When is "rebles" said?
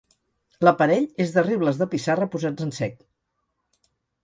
1.43-1.83